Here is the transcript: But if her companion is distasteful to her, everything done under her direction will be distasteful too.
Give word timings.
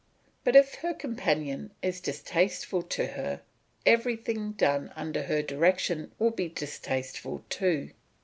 But 0.43 0.55
if 0.55 0.73
her 0.81 0.95
companion 0.95 1.69
is 1.83 2.01
distasteful 2.01 2.81
to 2.81 3.05
her, 3.05 3.41
everything 3.85 4.53
done 4.53 4.91
under 4.95 5.21
her 5.21 5.43
direction 5.43 6.11
will 6.17 6.31
be 6.31 6.49
distasteful 6.49 7.45
too. 7.51 7.91